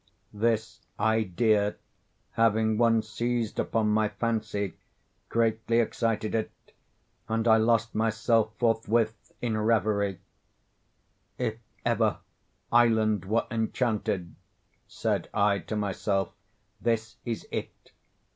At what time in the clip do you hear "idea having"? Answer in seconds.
0.99-2.79